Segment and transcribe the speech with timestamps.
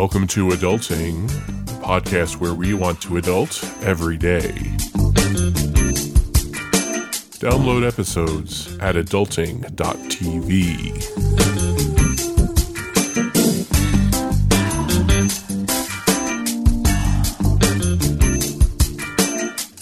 [0.00, 4.48] Welcome to Adulting, a podcast where we want to adult every day.
[7.36, 9.66] Download episodes at adulting.tv.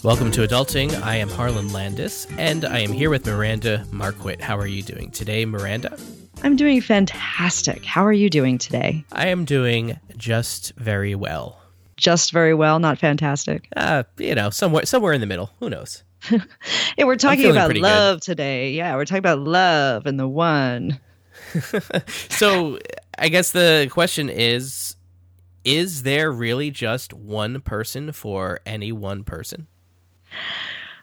[0.03, 1.00] Welcome to Adulting.
[1.00, 4.40] I am Harlan Landes, and I am here with Miranda Marquit.
[4.40, 5.96] How are you doing today, Miranda?
[6.42, 7.84] I'm doing fantastic.
[7.84, 9.04] How are you doing today?
[9.12, 11.61] I am doing just very well.
[11.96, 13.68] Just very well, not fantastic.
[13.76, 15.50] Uh, you know, somewhere somewhere in the middle.
[15.61, 16.02] Who knows?
[16.96, 17.86] Yeah, we're talking about pretty good.
[17.86, 18.72] love today.
[18.72, 20.98] Yeah, we're talking about love and the one.
[22.28, 22.78] So,
[23.16, 24.96] I guess the question is
[25.64, 29.66] is there really just one person for any one person?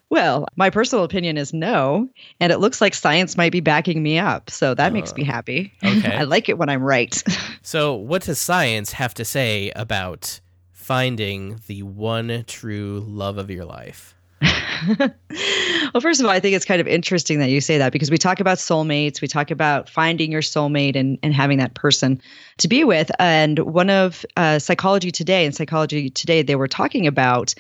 [0.10, 2.08] Well, my personal opinion is no,
[2.40, 4.50] and it looks like science might be backing me up.
[4.50, 5.74] So that makes me uh, happy.
[5.84, 6.16] okay.
[6.18, 7.22] I like it when I'm right.
[7.62, 10.40] So, what does science have to say about
[10.72, 14.15] finding the one true love of your life?
[15.00, 18.12] well, first of all, I think it's kind of interesting that you say that because
[18.12, 22.22] we talk about soulmates, we talk about finding your soulmate and, and having that person
[22.58, 23.12] to be with.
[23.20, 27.54] And one of uh, Psychology Today and Psychology Today, they were talking about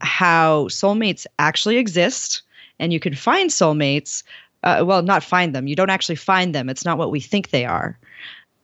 [0.00, 2.42] how soulmates actually exist
[2.78, 4.22] and you can find soulmates.
[4.64, 5.66] Uh, well, not find them.
[5.66, 6.68] You don't actually find them.
[6.68, 7.98] It's not what we think they are.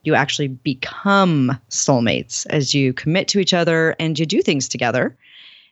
[0.05, 5.17] You actually become soulmates as you commit to each other and you do things together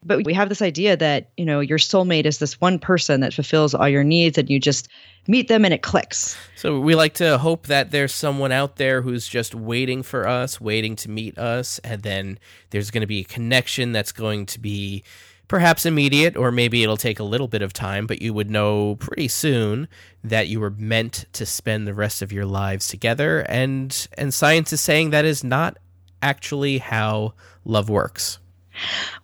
[0.04, 3.34] but we have this idea that you know your soulmate is this one person that
[3.34, 4.88] fulfills all your needs and you just
[5.28, 9.02] meet them and it clicks So we like to hope that there's someone out there
[9.02, 12.38] who's just waiting for us, waiting to meet us, and then
[12.70, 15.02] there's going to be a connection that's going to be
[15.48, 18.96] perhaps immediate or maybe it'll take a little bit of time, but you would know
[18.96, 19.88] pretty soon
[20.24, 24.72] that you were meant to spend the rest of your lives together and and science
[24.72, 25.76] is saying that is not
[26.22, 28.38] actually how love works.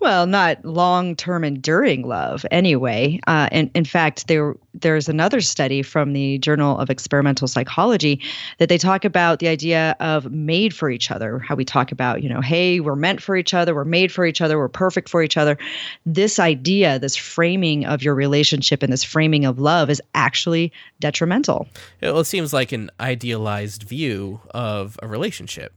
[0.01, 2.45] Well not long-term enduring love.
[2.51, 8.21] Anyway uh, and in fact there there's another study from the journal of experimental psychology
[8.59, 12.23] that they talk about the idea of made for each other how we talk about
[12.23, 15.09] you know hey we're meant for each other we're made for each other we're perfect
[15.09, 15.59] for each other.
[16.07, 21.69] This idea this framing of your relationship and this framing of love is actually detrimental.
[22.01, 25.73] Well, it seems like an idealized view of a relationship.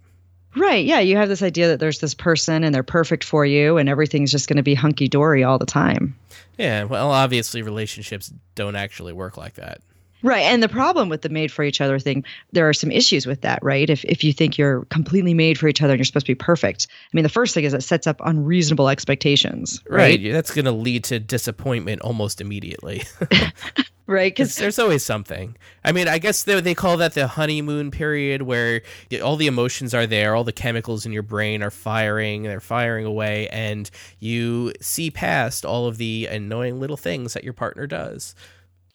[0.56, 0.86] Right.
[0.86, 1.00] Yeah.
[1.00, 4.32] You have this idea that there's this person and they're perfect for you and everything's
[4.32, 6.16] just going to be hunky dory all the time.
[6.58, 9.82] Yeah, well, obviously relationships don't actually work like that.
[10.24, 10.44] Right.
[10.44, 13.42] And the problem with the made for each other thing, there are some issues with
[13.42, 13.88] that, right?
[13.90, 16.36] If, if you think you're completely made for each other and you're supposed to be
[16.36, 20.20] perfect, I mean, the first thing is it sets up unreasonable expectations, Right.
[20.20, 20.32] right?
[20.32, 23.04] That's going to lead to disappointment almost immediately.
[24.08, 24.32] Right.
[24.32, 25.56] Because there's always something.
[25.84, 28.82] I mean, I guess they, they call that the honeymoon period where
[29.24, 33.06] all the emotions are there, all the chemicals in your brain are firing, they're firing
[33.06, 33.90] away, and
[34.20, 38.36] you see past all of the annoying little things that your partner does.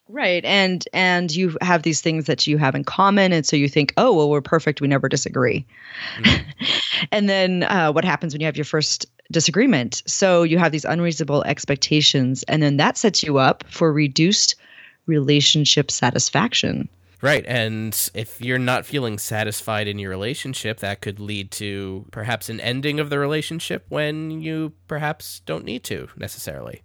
[0.07, 0.43] Right.
[0.43, 3.31] And and you have these things that you have in common.
[3.31, 4.81] And so you think, oh, well, we're perfect.
[4.81, 5.65] We never disagree.
[7.11, 10.03] and then uh, what happens when you have your first disagreement?
[10.05, 12.43] So you have these unreasonable expectations.
[12.43, 14.55] And then that sets you up for reduced
[15.05, 16.89] relationship satisfaction.
[17.21, 17.45] Right.
[17.47, 22.59] And if you're not feeling satisfied in your relationship, that could lead to perhaps an
[22.59, 26.81] ending of the relationship when you perhaps don't need to necessarily.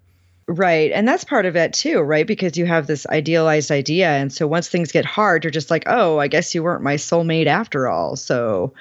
[0.49, 0.93] Right.
[0.93, 2.27] And that's part of it too, right?
[2.27, 4.10] Because you have this idealized idea.
[4.10, 6.94] And so once things get hard, you're just like, oh, I guess you weren't my
[6.97, 8.15] soulmate after all.
[8.15, 8.75] So,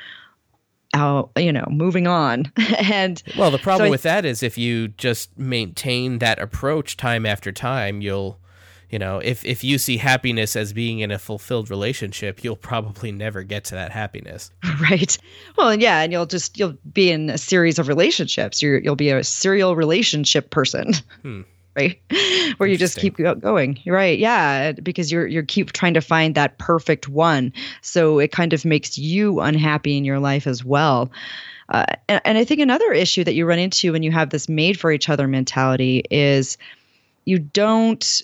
[0.94, 2.52] I'll, you know, moving on.
[2.80, 7.26] and Well, the problem I- with that is if you just maintain that approach time
[7.26, 8.40] after time, you'll,
[8.90, 13.12] you know, if if you see happiness as being in a fulfilled relationship, you'll probably
[13.12, 14.52] never get to that happiness.
[14.82, 15.18] right.
[15.58, 18.62] Well, and yeah, and you'll just you'll be in a series of relationships.
[18.62, 20.94] You're you'll be a serial relationship person.
[21.78, 22.00] Right,
[22.56, 23.82] where you just keep going.
[23.86, 27.52] Right, yeah, because you're you're keep trying to find that perfect one.
[27.82, 31.12] So it kind of makes you unhappy in your life as well.
[31.68, 34.48] Uh, and, and I think another issue that you run into when you have this
[34.48, 36.58] made for each other mentality is
[37.26, 38.22] you don't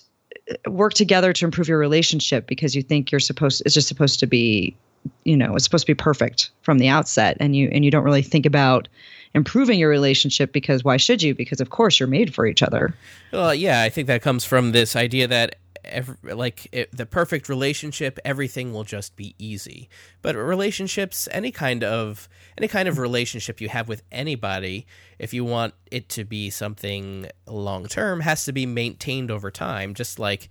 [0.66, 4.26] work together to improve your relationship because you think you're supposed it's just supposed to
[4.26, 4.76] be
[5.24, 8.04] you know it's supposed to be perfect from the outset and you and you don't
[8.04, 8.88] really think about
[9.34, 11.34] improving your relationship because why should you?
[11.34, 12.94] Because of course you're made for each other.
[13.32, 17.48] Well, yeah, I think that comes from this idea that ev like it, the perfect
[17.48, 19.88] relationship, everything will just be easy.
[20.20, 24.86] But relationships, any kind of any kind of relationship you have with anybody,
[25.18, 29.94] if you want it to be something long term, has to be maintained over time.
[29.94, 30.48] Just like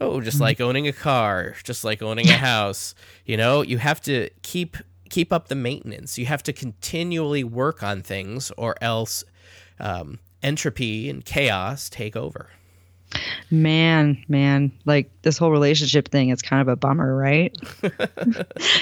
[0.00, 2.94] oh, just like owning a car, just like owning a house.
[3.24, 4.76] You know, you have to keep
[5.08, 6.18] keep up the maintenance.
[6.18, 9.24] You have to continually work on things, or else
[9.78, 12.50] um, entropy and chaos take over.
[13.50, 17.54] Man, man, like this whole relationship thing is kind of a bummer, right?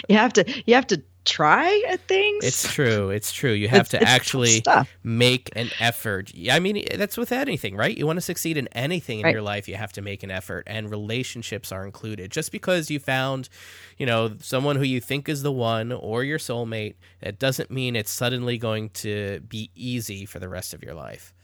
[0.09, 2.45] you have to you have to try at things.
[2.45, 3.11] It's true.
[3.11, 3.53] It's true.
[3.53, 4.63] You have It's- to it's actually
[5.03, 6.33] make an effort.
[6.51, 7.97] I mean, that's with anything, right?
[7.97, 9.33] You want to succeed in anything in Right.
[9.35, 12.31] your life, you have to make an effort, and relationships are included.
[12.31, 13.51] Just because you found,
[13.99, 17.97] you know, someone who you think is the one or your soulmate, that doesn't mean
[17.97, 21.35] it's suddenly going to be easy for the rest of your life.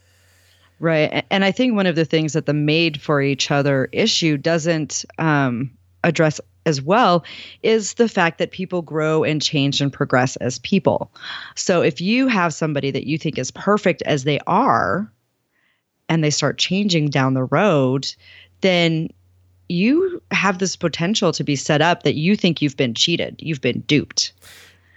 [0.79, 1.25] Right.
[1.31, 5.05] And I think one of the things that the made for each other issue doesn't
[5.19, 5.71] um,
[6.05, 7.25] address as well
[7.63, 11.11] is the fact that people grow and change and progress as people.
[11.55, 15.11] So if you have somebody that you think is perfect as they are
[16.09, 18.13] and they start changing down the road,
[18.61, 19.09] then
[19.69, 23.61] you have this potential to be set up that you think you've been cheated, you've
[23.61, 24.33] been duped.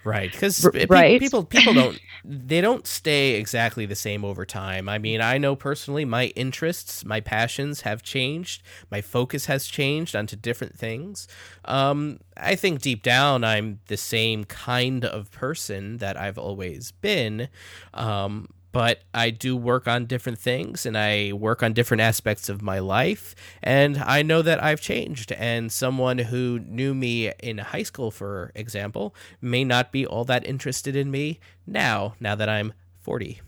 [0.03, 1.19] Right, because R- right.
[1.19, 4.87] people people don't they don't stay exactly the same over time.
[4.87, 10.15] I mean, I know personally my interests, my passions have changed, my focus has changed
[10.15, 11.27] onto different things.
[11.65, 17.49] Um, I think deep down I'm the same kind of person that I've always been.
[17.93, 22.61] Um, but I do work on different things and I work on different aspects of
[22.61, 23.35] my life.
[23.63, 25.31] And I know that I've changed.
[25.31, 30.45] And someone who knew me in high school, for example, may not be all that
[30.45, 33.41] interested in me now, now that I'm 40.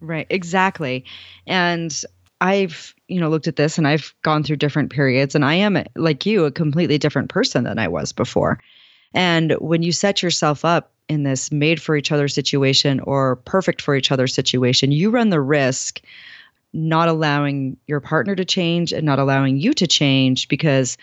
[0.00, 1.04] Right, exactly.
[1.46, 2.04] And
[2.40, 5.84] I've, you know, looked at this and I've gone through different periods and I am
[5.94, 8.58] like you, a completely different person than I was before.
[9.14, 13.82] And when you set yourself up in this made for each other situation or perfect
[13.82, 16.00] for each other situation, you run the risk
[16.72, 20.96] not allowing your partner to change and not allowing you to change because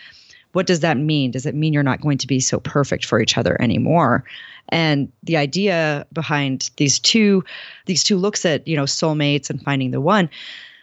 [0.52, 1.30] what does that mean?
[1.30, 4.24] Does it mean you're not going to be so perfect for each other anymore?
[4.70, 7.44] And the idea behind these two
[7.86, 10.28] these two looks at, you know, soulmates and finding the one.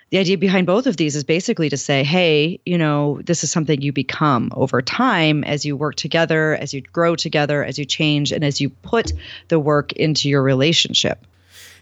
[0.10, 3.52] The idea behind both of these is basically to say, hey, you know, this is
[3.52, 7.84] something you become over time as you work together, as you grow together, as you
[7.84, 9.12] change, and as you put
[9.50, 11.26] the work into your relationship.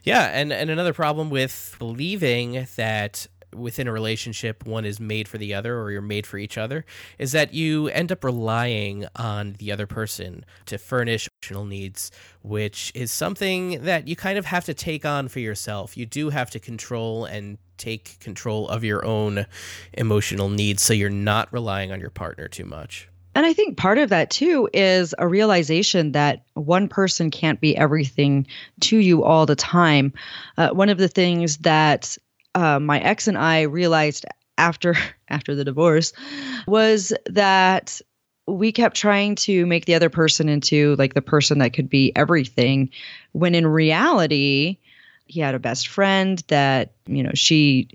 [0.03, 5.37] Yeah, and, and another problem with believing that within a relationship one is made for
[5.37, 6.85] the other or you're made for each other
[7.17, 12.11] is that you end up relying on the other person to furnish emotional needs
[12.41, 16.29] which is something that you kind of have to take on for yourself you do
[16.29, 19.45] have to control and take control of your own
[19.93, 23.97] emotional needs so you're not relying on your partner too much And I think part
[23.97, 28.47] of that too is a realization that one person can't be everything
[28.79, 30.13] to you all the time.
[30.57, 32.17] Uh, one of the things that
[32.55, 34.25] uh, my ex and I realized
[34.57, 34.95] after
[35.29, 36.13] after the divorce
[36.67, 38.01] was that
[38.47, 42.11] we kept trying to make the other person into like the person that could be
[42.15, 42.89] everything,
[43.31, 44.77] when in reality,
[45.25, 47.89] he had a best friend that you know she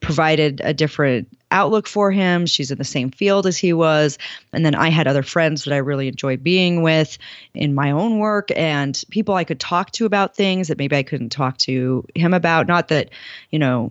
[0.00, 2.46] provided a different outlook for him.
[2.46, 4.18] She's in the same field as he was.
[4.52, 7.16] And then I had other friends that I really enjoyed being with
[7.54, 11.02] in my own work and people I could talk to about things that maybe I
[11.02, 12.66] couldn't talk to him about.
[12.66, 13.10] Not that,
[13.50, 13.90] you know,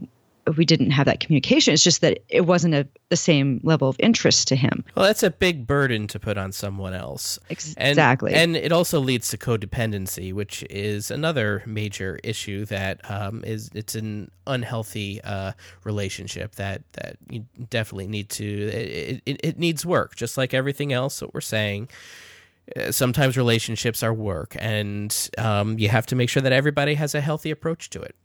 [0.57, 1.73] we didn't have that communication.
[1.73, 4.83] It's just that it wasn't a, the same level of interest to him.
[4.95, 8.33] well that's a big burden to put on someone else Exactly.
[8.33, 13.95] And it also leads to codependency, which is another major issue that um, is it's
[13.95, 15.53] an unhealthy uh,
[15.83, 20.93] relationship that that you definitely need to it, it, it needs work, just like everything
[20.93, 21.89] else that we're saying.
[22.75, 27.13] Uh, Sometimes relationships are work, and um, you have to make sure that everybody has
[27.13, 28.15] a healthy approach to it.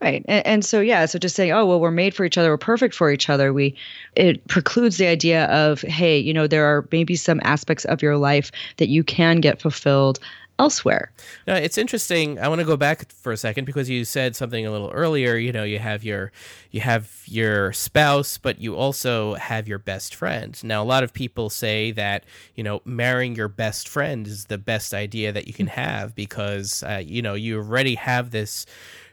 [0.00, 0.24] Right.
[0.28, 2.58] And, and so, yeah, so just saying, oh, well, we're made for each other, we're
[2.58, 3.74] perfect for each other, we,
[4.14, 8.16] it precludes the idea of, hey, you know, there are maybe some aspects of your
[8.16, 10.20] life that you can get fulfilled
[10.58, 11.10] elsewhere.
[11.46, 12.38] Now, it's interesting.
[12.38, 15.36] I want to go back for a second because you said something a little earlier.
[15.36, 16.32] You know, you have your
[16.70, 20.58] you have your spouse, but you also have your best friend.
[20.64, 22.24] Now, a lot of people say that
[22.54, 26.82] you know marrying your best friend is the best idea that you can have because
[26.82, 28.66] uh, you know you already have this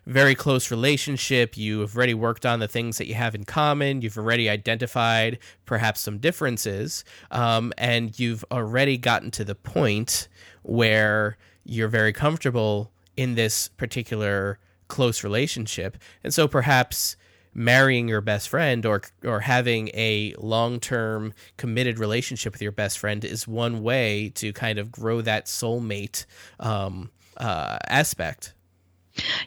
[0.05, 1.57] very close relationship.
[1.57, 4.01] You have already worked on the things that you have in common.
[4.01, 10.27] You've already identified perhaps some differences, um, and you've already gotten to the point
[10.63, 15.97] where you're very comfortable in this particular close relationship.
[16.23, 17.15] And so perhaps
[17.55, 23.23] marrying your best friend or or having a long-term committed relationship with your best friend
[23.23, 26.25] is one way to kind of grow that soulmate
[26.59, 28.54] um, uh, aspect.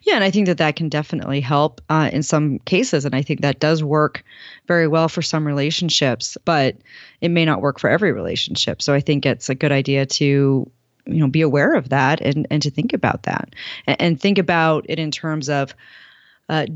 [0.03, 3.23] Yeah, and I think that that can definitely help uh, in some cases, and I
[3.23, 4.25] think that does work
[4.67, 6.77] very well for some relationships, but
[7.21, 8.81] it may not work for every relationship.
[8.81, 10.71] So I think it's a good idea to
[11.07, 13.55] you know be aware of that and and to think about that.
[13.87, 15.75] And, and think about it in terms of
[16.49, 16.67] uh,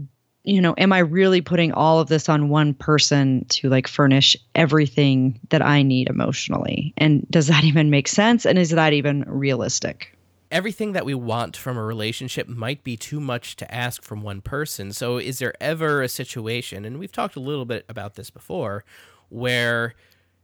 [0.44, 4.36] you know am i really putting all of this on one person to like furnish
[4.54, 6.92] everything that i need emotionally?
[6.98, 8.44] And does that even make sense?
[8.44, 10.16] And is that even realistic
[10.52, 14.40] everything that we want from a relationship might be too much to ask from one
[14.40, 18.30] person so is there ever a situation and we've talked a little bit about this
[18.30, 18.84] before
[19.30, 19.94] where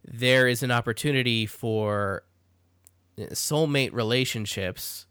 [0.03, 2.25] there is an opportunity for
[3.19, 5.07] uh, soulmate relationships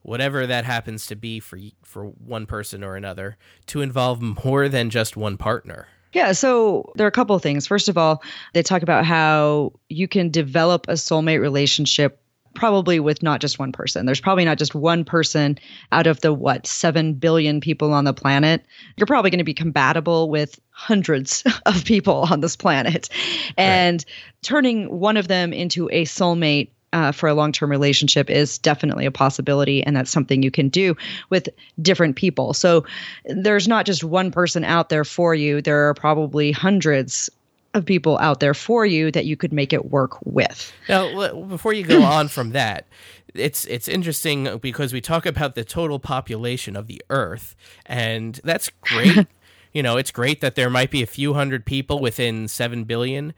[0.00, 3.36] whatever that happens to be for for one person or another
[3.66, 7.66] to involve more than just one partner yeah, so there are a couple of things.
[7.66, 8.22] First of all,
[8.52, 12.21] they talk about how you can develop a soulmate relationship
[12.54, 14.06] probably with not just one person.
[14.06, 15.58] There's probably not just one person
[15.90, 18.64] out of the what, 7 billion people on the planet.
[18.96, 23.08] You're probably going to be compatible with hundreds of people on this planet.
[23.56, 24.14] And right.
[24.42, 29.06] turning one of them into a soulmate uh, for a long term relationship is definitely
[29.06, 29.82] a possibility.
[29.82, 30.96] And that's something you can do
[31.30, 31.48] with
[31.80, 32.52] different people.
[32.54, 32.84] So
[33.24, 37.30] there's not just one person out there for you, there are probably hundreds
[37.74, 40.72] of people out there for you that you could make it work with.
[40.88, 42.86] Now, before you go on from that,
[43.34, 48.70] it's it's interesting because we talk about the total population of the earth and that's
[48.82, 49.26] great.
[49.72, 53.32] you know, it's great that there might be a few hundred people within 7 billion,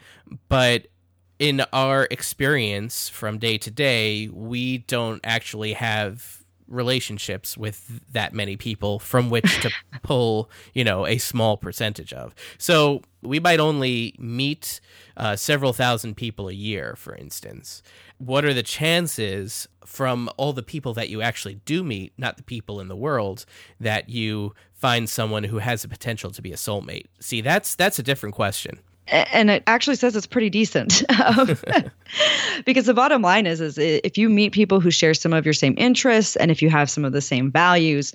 [0.48, 0.88] but
[1.38, 8.56] in our experience from day to day, we don't actually have relationships with that many
[8.56, 9.70] people from which to
[10.02, 12.34] pull, you know, a small percentage of.
[12.58, 14.80] So we might only meet
[15.16, 17.82] uh, several thousand people a year, for instance.
[18.18, 22.42] What are the chances from all the people that you actually do meet, not the
[22.42, 23.44] people in the world,
[23.80, 27.06] that you find someone who has the potential to be a soulmate?
[27.20, 31.56] See, that's that's a different question and it actually says it's pretty decent um,
[32.64, 35.54] because the bottom line is is if you meet people who share some of your
[35.54, 38.12] same interests and if you have some of the same values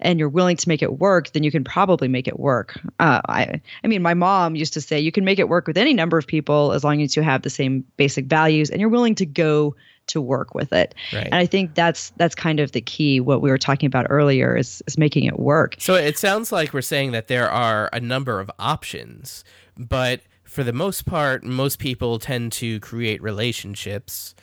[0.00, 3.20] and you're willing to make it work then you can probably make it work uh,
[3.28, 5.94] I, I mean my mom used to say you can make it work with any
[5.94, 9.14] number of people as long as you have the same basic values and you're willing
[9.16, 9.74] to go
[10.08, 10.96] to work with it.
[11.12, 11.26] Right.
[11.26, 13.20] And I think that's that's kind of the key.
[13.20, 15.76] What we were talking about earlier is is making it work.
[15.78, 19.44] So it sounds like we're saying that there are a number of options,
[19.78, 20.20] but
[20.52, 24.34] for the most part, most people tend to create relationships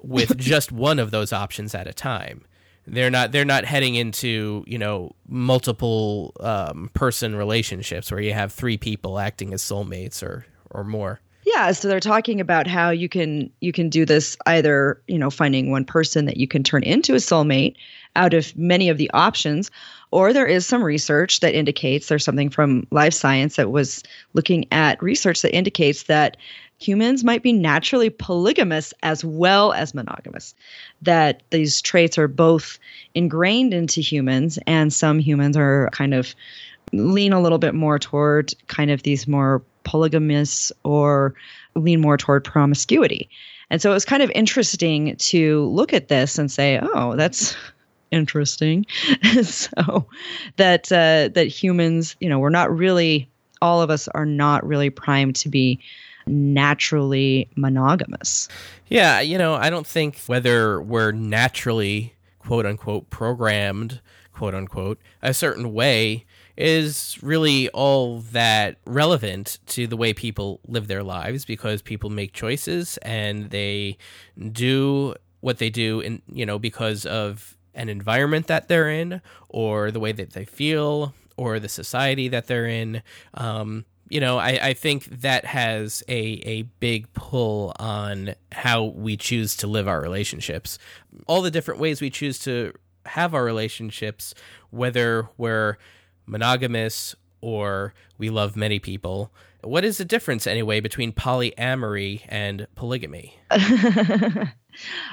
[0.00, 2.44] with just one of those options at a time.
[2.86, 8.52] They're not they're not heading into you know multiple um, person relationships where you have
[8.52, 11.20] three people acting as soulmates or or more.
[11.44, 15.30] Yeah, so they're talking about how you can you can do this either, you know,
[15.30, 17.74] finding one person that you can turn into a soulmate
[18.16, 19.70] out of many of the options
[20.10, 24.02] or there is some research that indicates there's something from life science that was
[24.34, 26.36] looking at research that indicates that
[26.78, 30.54] humans might be naturally polygamous as well as monogamous.
[31.02, 32.78] That these traits are both
[33.14, 36.34] ingrained into humans, and some humans are kind of
[36.92, 41.34] lean a little bit more toward kind of these more polygamous or
[41.74, 43.28] lean more toward promiscuity.
[43.70, 47.56] And so it was kind of interesting to look at this and say, oh, that's
[48.10, 48.86] interesting.
[49.42, 50.06] so
[50.56, 53.28] that uh, that humans, you know, we're not really
[53.62, 55.80] all of us are not really primed to be
[56.26, 58.48] naturally monogamous.
[58.88, 64.00] Yeah, you know, I don't think whether we're naturally quote unquote programmed
[64.32, 66.24] quote unquote a certain way
[66.56, 72.32] is really all that relevant to the way people live their lives because people make
[72.32, 73.96] choices and they
[74.52, 79.90] do what they do in you know because of an environment that they're in or
[79.90, 83.02] the way that they feel or the society that they're in.
[83.34, 89.16] Um, you know, I, I think that has a, a big pull on how we
[89.16, 90.78] choose to live our relationships.
[91.26, 92.72] All the different ways we choose to
[93.06, 94.34] have our relationships,
[94.70, 95.76] whether we're
[96.24, 99.32] monogamous or we love many people.
[99.62, 103.36] What is the difference, anyway, between polyamory and polygamy?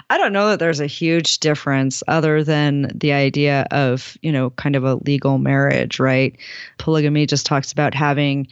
[0.10, 4.50] I don't know that there's a huge difference other than the idea of, you know,
[4.52, 6.38] kind of a legal marriage, right?
[6.78, 8.48] Polygamy just talks about having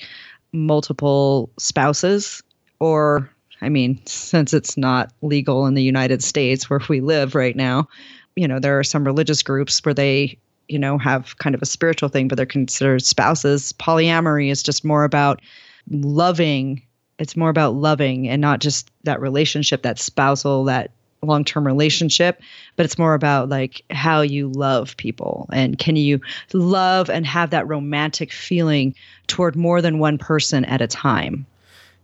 [0.54, 2.42] multiple spouses
[2.80, 3.30] or
[3.62, 7.88] I mean, since it's not legal in the United States where we live right now,
[8.36, 11.68] you know, there are some religious groups where they, you know, have kind of a
[11.68, 13.74] spiritual thing, but they're considered spouses.
[13.74, 15.42] Polyamory is just more about
[15.90, 16.82] loving.
[17.20, 20.92] It's more about loving and not just that relationship, that spousal, that
[21.22, 22.42] long term relationship,
[22.76, 26.20] but it's more about like how you love people and can you
[26.54, 28.96] love and have that romantic feeling
[29.28, 31.46] toward more than one person at a time.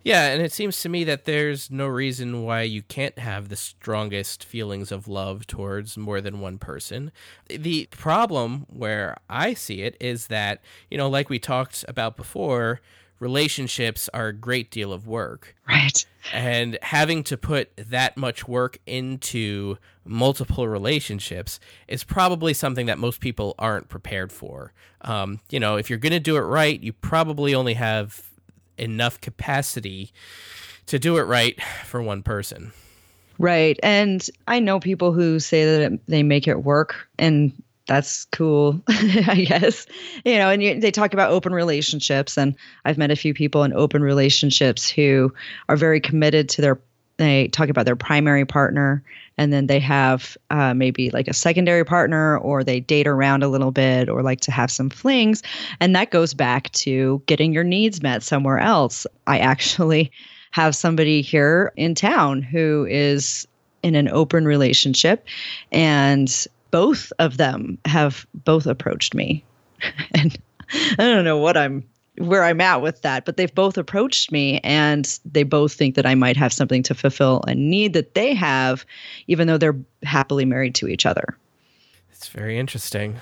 [0.03, 3.57] Yeah, and it seems to me that there's no reason why you can't have the
[3.57, 7.12] strongest feelings of love towards more than one person.
[7.50, 12.79] The problem where I see it is that, you know, like we talked about before,
[13.19, 15.55] relationships are a great deal of work.
[15.67, 16.05] Right.
[16.33, 23.19] And having to put that much work into multiple relationships is probably something that most
[23.19, 24.74] people aren't prepared for.
[25.01, 28.29] Um, you know, if you're going to do it right, you probably only have
[28.77, 30.12] enough capacity
[30.88, 32.71] to do it right for one person.
[33.39, 33.79] Right.
[33.83, 37.53] And I know people who say that they make it work and
[37.88, 39.88] that's cool, I guess.
[40.25, 43.63] You know, and you, they talk about open relationships, and I've met a few people
[43.63, 45.34] in open relationships who
[45.70, 46.79] are very committed to their.
[47.15, 49.03] They talk about their primary partner,
[49.39, 53.48] and then they have uh, maybe like a secondary partner, or they date around a
[53.48, 55.41] little bit, or like to have some flings,
[55.79, 59.08] and that goes back to getting your needs met somewhere else.
[59.25, 60.12] I actually
[60.51, 63.48] have somebody here in town who is
[63.84, 65.25] in an open relationship
[65.72, 69.43] and both of them have both approached me.
[70.13, 70.38] and
[70.69, 71.84] I don't know what I'm
[72.19, 76.05] where I'm at with that, but they've both approached me and they both think that
[76.05, 78.86] I might have something to fulfill a need that they have,
[79.25, 81.36] even though they're happily married to each other.
[82.12, 83.15] It's very interesting.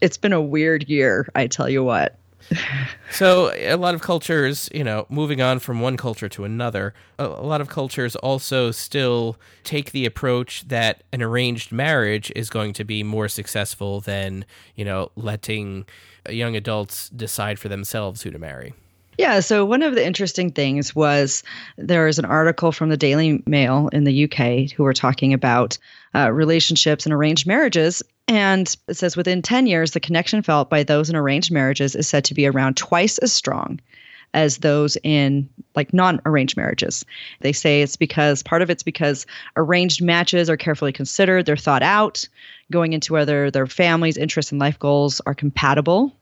[0.00, 2.18] It's been a weird year, I tell you what
[3.10, 7.26] so a lot of cultures, you know, moving on from one culture to another, a,
[7.26, 12.84] lot of cultures also still take the approach that an arranged marriage is going to
[12.84, 15.86] be more successful than, you know, letting
[16.28, 18.74] young adults decide for themselves who to marry.
[19.18, 21.42] Yeah, so one of the interesting things was
[21.78, 25.78] there is an article from the Daily Mail in the UK who were talking about
[26.14, 28.02] uh, relationships and arranged marriages.
[28.28, 32.08] And it says within 10 years, the connection felt by those in arranged marriages is
[32.08, 33.80] said to be around twice as strong
[34.34, 37.04] as those in like non-arranged marriages.
[37.40, 41.82] They say it's because part of it's because arranged matches are carefully considered, they're thought
[41.82, 42.28] out,
[42.72, 46.12] going into whether their family's interests and life goals are compatible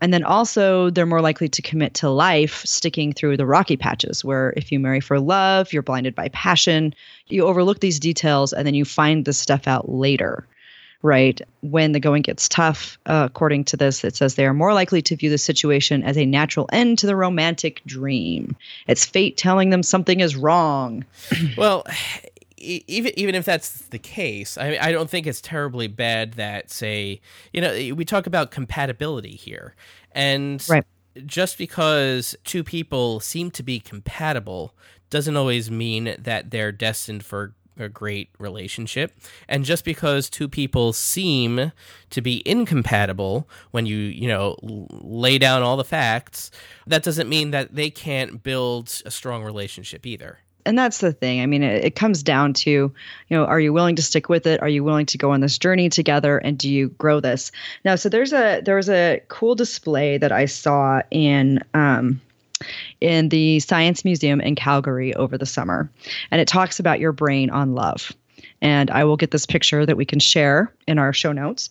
[0.00, 4.24] and then also, they're more likely to commit to life sticking through the rocky patches,
[4.24, 6.94] where if you marry for love, you're blinded by passion,
[7.28, 10.46] you overlook these details, and then you find this stuff out later,
[11.02, 11.40] right?
[11.62, 15.02] When the going gets tough, uh, according to this, it says they are more likely
[15.02, 18.56] to view the situation as a natural end to the romantic dream.
[18.86, 21.04] It's fate telling them something is wrong.
[21.56, 21.84] well,
[22.60, 27.20] even even if that's the case, I I don't think it's terribly bad that say
[27.52, 29.74] you know we talk about compatibility here,
[30.12, 30.84] and right.
[31.24, 34.74] just because two people seem to be compatible
[35.08, 39.12] doesn't always mean that they're destined for a great relationship.
[39.48, 41.72] And just because two people seem
[42.10, 46.50] to be incompatible when you, you know, lay down all the facts,
[46.86, 51.40] that doesn't mean that they can't build a strong relationship either and that's the thing.
[51.40, 52.92] I mean, it, it, comes down to, you
[53.30, 54.60] know, are you willing to stick with it?
[54.62, 56.38] Are you willing to go on this journey together?
[56.38, 57.50] And do you grow this?
[57.84, 62.20] Now, so there's a there was a cool display that I saw in um,
[63.00, 65.90] in the Science Museum in Calgary over the summer,
[66.30, 68.12] and it talks about your brain on love.
[68.62, 71.70] And I will get this picture that we can share in our show notes.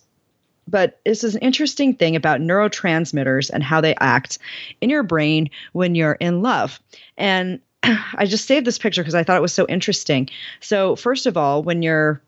[0.68, 4.38] But this is an interesting thing about neurotransmitters and how they act
[4.80, 6.80] in your brain when you're in love.
[7.16, 10.28] And I just saved this picture because I thought it was so interesting.
[10.60, 12.22] So, first of all, when you're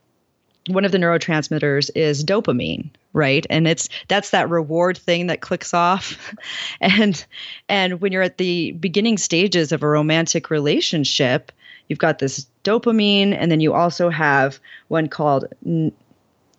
[0.69, 3.47] one of the neurotransmitters is dopamine, right?
[3.51, 6.33] And it's that's that reward thing that clicks off.
[6.81, 7.25] and
[7.69, 11.53] and when you're at the beginning stages of a romantic relationship,
[11.89, 15.93] you've got this dopamine and then you also have one called n-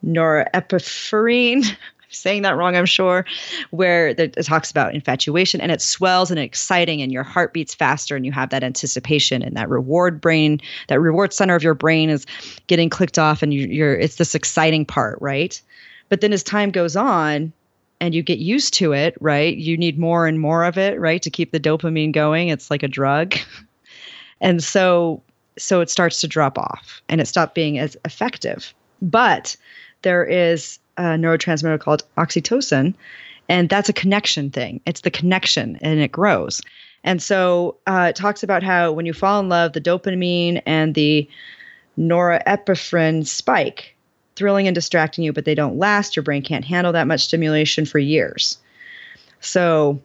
[0.05, 1.65] norepinephrine
[2.13, 3.25] saying that wrong, I'm sure,
[3.71, 8.15] where it talks about infatuation and it swells and exciting and your heart beats faster
[8.15, 12.09] and you have that anticipation and that reward brain, that reward center of your brain
[12.09, 12.25] is
[12.67, 15.61] getting clicked off and you, you're it's this exciting part, right?
[16.09, 17.53] But then as time goes on,
[17.99, 19.55] and you get used to it, right?
[19.55, 22.49] You need more and more of it, right, to keep the dopamine going.
[22.49, 23.35] It's like a drug.
[24.41, 25.23] and so
[25.57, 28.73] so it starts to drop off and it stopped being as effective.
[29.01, 29.55] But
[30.01, 32.93] there is a neurotransmitter called oxytocin,
[33.49, 34.81] and that's a connection thing.
[34.85, 36.61] It's the connection, and it grows.
[37.03, 40.95] And so uh, it talks about how when you fall in love, the dopamine and
[40.95, 41.27] the
[41.97, 43.95] norepinephrine spike,
[44.35, 46.15] thrilling and distracting you, but they don't last.
[46.15, 48.57] Your brain can't handle that much stimulation for years.
[49.41, 50.01] So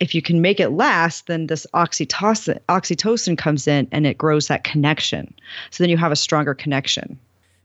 [0.00, 4.48] if you can make it last, then this oxytocin oxytocin comes in and it grows
[4.48, 5.32] that connection.
[5.70, 7.18] So then you have a stronger connection.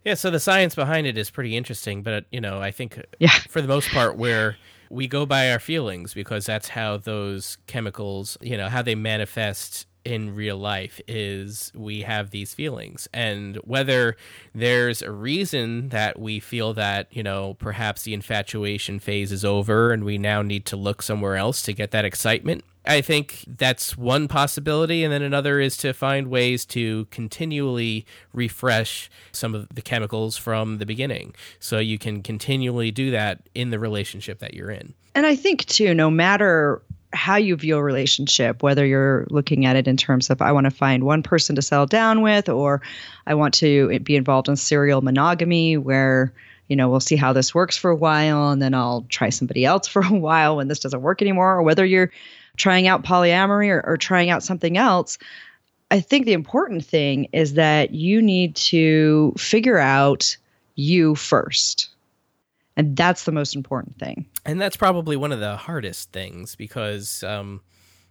[0.06, 3.30] Yeah, so the science behind it is pretty interesting, but you know, I think yeah.
[3.50, 4.56] for the most part where
[4.90, 9.88] we go by our feelings because that's how those chemicals, you know, how they manifest
[10.06, 14.16] in real life is we have these feelings and whether
[14.54, 19.92] there's a reason that we feel that you know perhaps the infatuation phase is over
[19.92, 23.98] and we now need to look somewhere else to get that excitement I think that's
[23.98, 25.04] one possibility.
[25.04, 30.78] And then another is to find ways to continually refresh some of the chemicals from
[30.78, 31.36] the beginning.
[31.60, 34.94] So you can continually do that in the relationship that you're in.
[35.14, 36.82] And I think, too, no matter
[37.14, 40.66] how you view a relationship, whether you're looking at it in terms of I want
[40.66, 42.82] to find one person to settle down with, or
[43.26, 46.34] I want to be involved in serial monogamy where
[46.68, 49.66] you know, we'll see how this works for a while and then I'll try somebody
[49.66, 52.12] else for a while when this doesn't work anymore, or whether you're
[52.56, 55.18] trying out polyamory or, or trying out something else.
[55.92, 60.36] I think the important thing is that you need to figure out
[60.76, 61.90] you first.
[62.78, 64.26] And that's the most important thing.
[64.46, 67.62] And that's probably one of the hardest things because, um,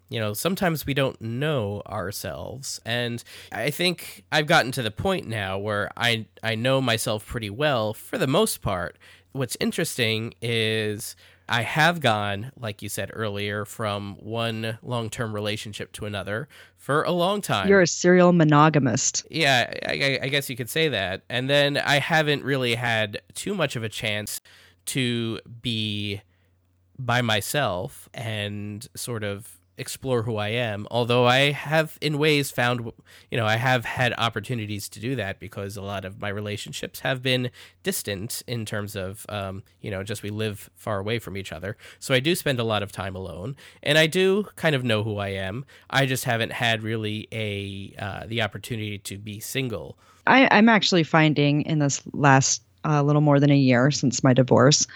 [0.08, 2.80] you know, sometimes we don't know ourselves.
[2.86, 7.50] And I think I've gotten to the point now where I, I know myself pretty
[7.50, 8.96] well for the most part.
[9.32, 11.16] What's interesting is
[11.48, 17.02] I have gone, like you said earlier, from one long term relationship to another for
[17.02, 17.68] a long time.
[17.68, 19.26] You're a serial monogamist.
[19.30, 21.22] Yeah, I, I, guess you could say that.
[21.28, 24.40] And then I haven't really had too much of a chance
[24.86, 26.22] to be
[26.98, 30.86] by myself and sort of explore who I am.
[30.90, 32.92] Although I have, in ways, found,
[33.30, 37.00] you know, I have had opportunities to do that because a lot of my relationships
[37.00, 37.50] have been
[37.82, 41.76] distant in terms of, um, you know, just we live far away from each other.
[41.98, 45.02] So I do spend a lot of time alone, and I do kind of know
[45.02, 45.64] who I am.
[45.90, 49.98] I just haven't had really a uh, the opportunity to be single.
[50.26, 54.32] I, I'm actually finding in this last uh, little more than a year since my
[54.32, 54.86] divorce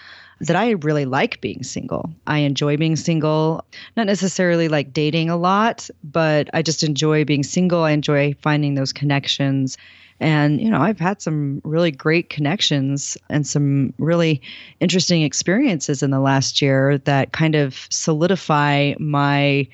[0.41, 2.09] that I really like being single.
[2.27, 3.65] I enjoy being single,
[3.97, 7.83] not necessarily like dating a lot, but I just enjoy being single.
[7.83, 9.77] I enjoy finding those connections.
[10.21, 14.41] And, you know, I've had some really great connections and some really
[14.79, 19.67] interesting experiences in the last year that kind of solidify my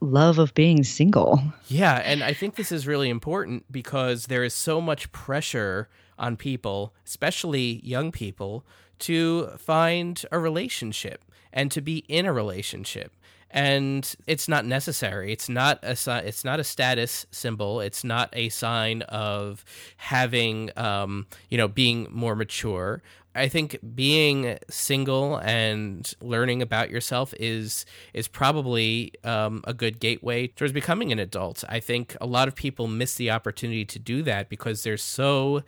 [0.00, 1.40] love of being single.
[1.68, 2.02] Yeah.
[2.04, 6.92] And I think this is really important because there is so much pressure on people,
[7.06, 8.64] especially young people,
[9.00, 13.12] to find a relationship and to be in a relationship.
[13.50, 15.32] And it's not necessary.
[15.32, 17.80] It's not a it's not a status symbol.
[17.80, 19.64] It's not a sign of
[19.96, 23.00] having um, you know being more mature
[23.34, 30.46] I think being single and learning about yourself is is probably um, a good gateway
[30.46, 31.64] towards becoming an adult.
[31.68, 35.62] I think a lot of people miss the opportunity to do that because they're so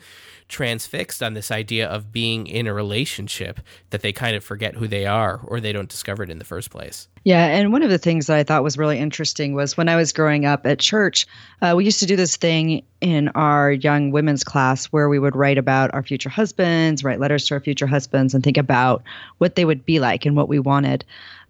[0.48, 4.86] transfixed on this idea of being in a relationship that they kind of forget who
[4.86, 7.08] they are or they don't discover it in the first place.
[7.24, 10.12] Yeah, and one of the things I thought was really interesting was when I was
[10.12, 11.26] growing up at church,
[11.60, 15.36] uh, we used to do this thing in our young women's class where we would
[15.36, 19.02] write about our future husbands, write letters to our future husbands, and think about
[19.38, 21.04] what they would be like and what we wanted.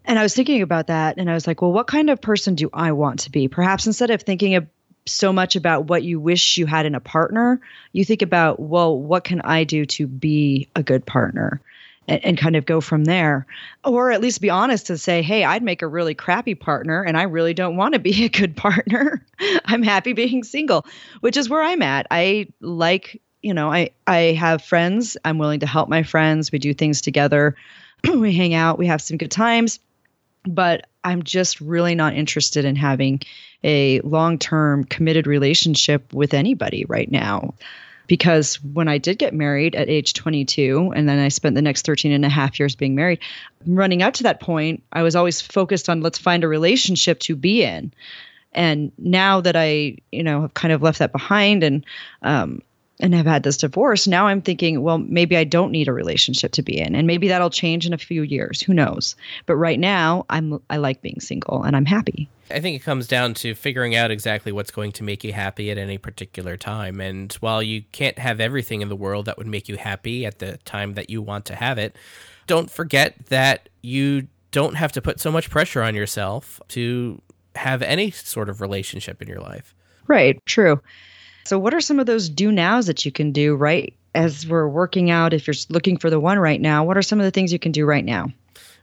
[0.05, 2.55] And I was thinking about that, and I was like, well, what kind of person
[2.55, 3.49] do I want to be?
[3.49, 4.67] Perhaps instead of thinking of
[5.07, 7.61] so much about what you wish you had in a partner,
[7.93, 11.61] you think about, well, what can I do to be a good partner?
[12.09, 13.47] And, and, kind of go from there.
[13.85, 17.17] Or at least be honest and say, hey, I'd make a really crappy partner and
[17.17, 19.25] I really don't want to be a good partner.
[19.65, 20.87] I'm happy being single,
[21.21, 22.07] which is where I'm at.
[22.11, 25.17] I like, you know, I, I have friends.
[25.25, 26.53] I'm willing to help my friends.
[26.53, 27.57] We do things together.
[28.15, 28.79] we hang out.
[28.79, 29.81] We have some good times.
[30.45, 33.21] But I'm just really not interested in having
[33.65, 37.55] a long term committed relationship with anybody right now
[38.07, 41.87] because when I did get married at age 22, and then I spent the next
[41.87, 43.21] 13 and a half years being married,
[43.67, 47.37] running up to that point, I was always focused on let's find a relationship to
[47.37, 47.93] be in.
[48.53, 51.85] And now that I, you know, have kind of left that behind and,
[52.23, 52.63] um,
[53.01, 56.53] and have had this divorce, now I'm thinking, well, maybe I don't need a relationship
[56.53, 58.63] to be in, and maybe that'll change in a few years.
[58.63, 59.17] Who knows?
[59.45, 62.31] But right now, I'm I like being single, and I'm happy.
[62.51, 65.71] I think it comes down to figuring out exactly what's going to make you happy
[65.71, 67.01] at any particular time.
[67.01, 70.39] And while you can't have everything in the world that would make you happy at
[70.39, 71.97] the time that you want to have it,
[72.47, 77.21] don't forget that you don't have to put so much pressure on yourself to
[77.57, 79.75] have any sort of relationship in your life.
[80.07, 80.81] Right, true.
[81.45, 84.69] So, what are some of those do nows that you can do right as we're
[84.69, 85.33] working out?
[85.33, 87.59] If you're looking for the one right now, what are some of the things you
[87.59, 88.29] can do right now?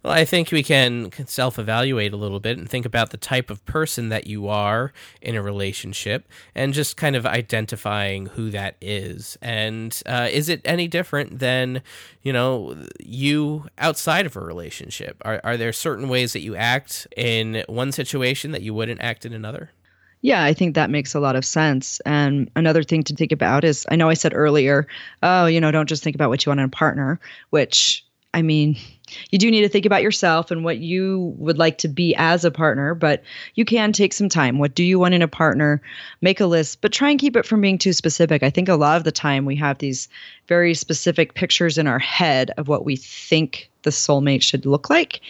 [0.03, 3.49] Well, I think we can self evaluate a little bit and think about the type
[3.49, 8.75] of person that you are in a relationship and just kind of identifying who that
[8.81, 9.37] is.
[9.41, 11.81] And uh, is it any different than,
[12.21, 15.21] you know, you outside of a relationship?
[15.23, 19.25] Are, are there certain ways that you act in one situation that you wouldn't act
[19.25, 19.71] in another?
[20.19, 22.01] Yeah, I think that makes a lot of sense.
[22.05, 24.85] And another thing to think about is I know I said earlier,
[25.21, 28.41] oh, you know, don't just think about what you want in a partner, which I
[28.41, 28.77] mean,
[29.31, 32.45] you do need to think about yourself and what you would like to be as
[32.45, 33.23] a partner, but
[33.55, 34.59] you can take some time.
[34.59, 35.81] What do you want in a partner?
[36.21, 38.43] Make a list, but try and keep it from being too specific.
[38.43, 40.07] I think a lot of the time we have these
[40.47, 45.21] very specific pictures in our head of what we think the soulmate should look like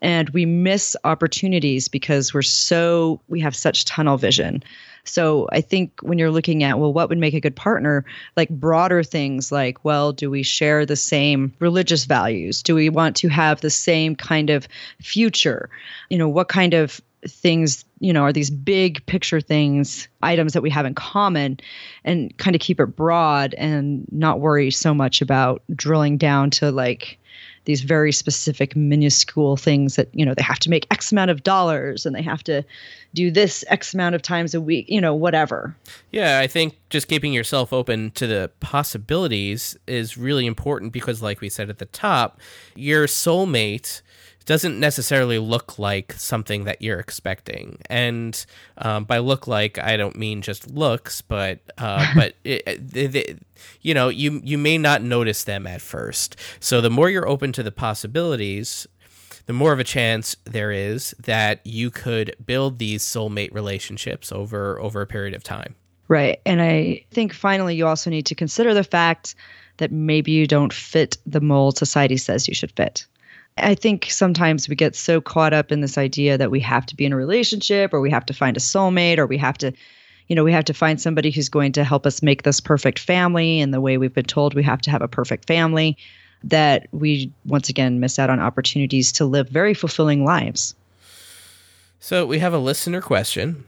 [0.00, 4.62] and we miss opportunities because we're so we have such tunnel vision
[5.08, 8.04] so i think when you're looking at well what would make a good partner
[8.36, 12.62] like broader things like well do we share the same religious values?
[12.62, 14.68] Do we want to have the same kind of
[15.00, 15.70] future?
[16.10, 20.62] You know what kind of things you know are these big picture things items that
[20.62, 21.58] we have in common?
[22.04, 26.70] And kind of keep it broad and not worry so much about drilling down to
[26.70, 27.17] like
[27.68, 31.42] these very specific minuscule things that you know they have to make x amount of
[31.42, 32.64] dollars and they have to
[33.12, 35.76] do this x amount of times a week you know whatever.
[36.10, 41.42] Yeah i think just keeping yourself open to the possibilities is really important because like
[41.42, 42.40] we said at the top
[42.74, 44.00] your soulmate
[44.48, 47.78] doesn't necessarily look like something that you're expecting.
[47.90, 48.46] And
[48.78, 53.38] um, by look like, I don't mean just looks, but uh, but it, it, it,
[53.82, 56.36] you know, you you may not notice them at first.
[56.60, 58.86] So the more you're open to the possibilities,
[59.44, 64.80] the more of a chance there is that you could build these soulmate relationships over
[64.80, 65.74] over a period of time.
[66.08, 66.40] Right.
[66.46, 69.34] And I think finally you also need to consider the fact
[69.76, 73.04] that maybe you don't fit the mold society says you should fit.
[73.62, 76.96] I think sometimes we get so caught up in this idea that we have to
[76.96, 79.72] be in a relationship or we have to find a soulmate or we have to
[80.28, 82.98] you know, we have to find somebody who's going to help us make this perfect
[82.98, 85.96] family and the way we've been told we have to have a perfect family
[86.44, 90.74] that we once again miss out on opportunities to live very fulfilling lives.
[91.98, 93.64] So, we have a listener question.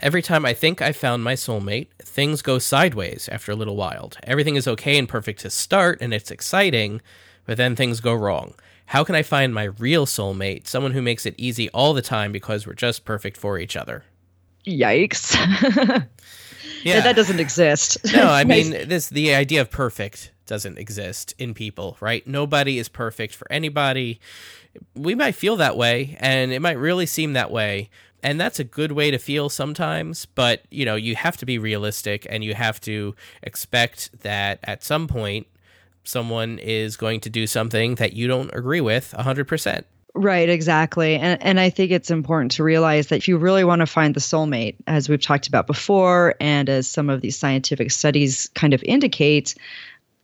[0.00, 4.10] Every time I think I found my soulmate, things go sideways after a little while.
[4.24, 7.02] Everything is okay and perfect to start and it's exciting,
[7.44, 8.54] but then things go wrong.
[8.86, 12.32] How can I find my real soulmate, someone who makes it easy all the time
[12.32, 14.04] because we're just perfect for each other?
[14.66, 15.34] Yikes.
[16.84, 17.00] yeah.
[17.00, 17.98] that doesn't exist.
[18.12, 22.26] No, I mean this the idea of perfect doesn't exist in people, right?
[22.26, 24.20] Nobody is perfect for anybody.
[24.94, 27.90] We might feel that way and it might really seem that way,
[28.22, 31.58] and that's a good way to feel sometimes but you know you have to be
[31.58, 35.46] realistic and you have to expect that at some point
[36.04, 39.84] someone is going to do something that you don't agree with 100%.
[40.14, 41.16] Right, exactly.
[41.16, 44.14] And and I think it's important to realize that if you really want to find
[44.14, 48.74] the soulmate, as we've talked about before and as some of these scientific studies kind
[48.74, 49.54] of indicate,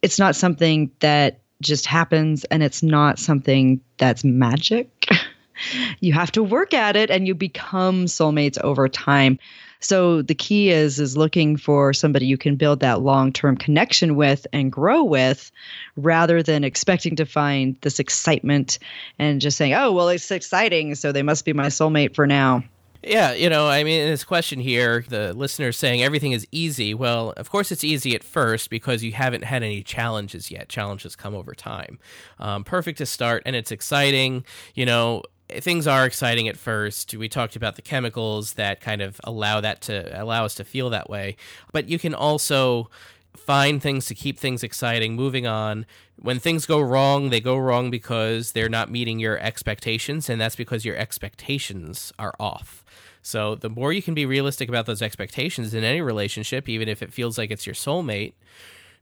[0.03, 5.07] it's not something that just happens and it's not something that's magic.
[6.01, 9.39] you have to work at it and you become soulmates over time.
[9.81, 14.47] So the key is is looking for somebody you can build that long-term connection with
[14.53, 15.51] and grow with
[15.97, 18.79] rather than expecting to find this excitement
[19.19, 22.65] and just saying, "Oh, well, it's exciting, so they must be my soulmate for now."
[23.03, 26.95] Yeah, you know, I mean, this question here, the listener saying everything is easy.
[26.95, 30.69] Well, of course, it's easy at first because you haven't had any challenges yet.
[30.69, 32.01] Challenges come over time.
[32.41, 34.45] Um, perfect to start, and it's exciting.
[34.75, 37.15] You know, things are exciting at first.
[37.15, 40.91] We talked about the chemicals that kind of allow that to allow us to feel
[40.91, 41.37] that way.
[41.73, 42.91] But you can also
[43.37, 45.87] find things to keep things exciting, moving on.
[46.17, 50.57] When things go wrong, they go wrong because they're not meeting your expectations, and that's
[50.57, 52.85] because your expectations are off.
[53.23, 57.03] So the more you can be realistic about those expectations in any relationship, even if
[57.03, 58.33] it feels like it's your soulmate,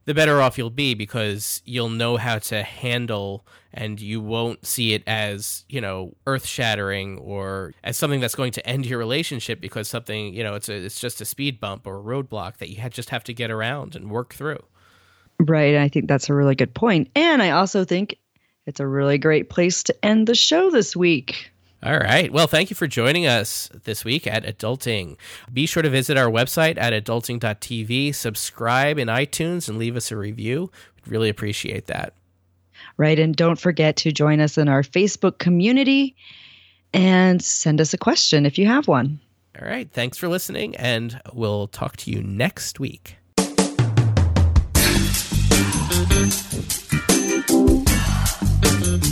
[0.07, 4.93] the better off you'll be because you'll know how to handle and you won't see
[4.93, 9.59] it as, you know, earth shattering or as something that's going to end your relationship
[9.59, 12.69] because something, you know, it's a, it's just a speed bump or a roadblock that
[12.69, 14.63] you just have to get around and work through.
[15.41, 15.75] Right.
[15.75, 17.11] I think that's a really good point.
[17.13, 18.17] And I also think
[18.65, 21.51] it's a really great place to end the show this week.
[21.83, 22.31] All right.
[22.33, 25.15] Well, thank you for joining us this week at Adulting.
[25.53, 30.17] Be sure to visit our website at adulting.tv, subscribe in iTunes, and leave us a
[30.17, 30.71] review.
[30.95, 32.13] We'd really appreciate that.
[32.97, 33.19] Right.
[33.19, 36.15] And don't forget to join us in our Facebook community
[36.93, 39.19] and send us a question if you have one.
[39.59, 39.89] All right.
[39.91, 43.17] Thanks for listening, and we'll talk to you next week.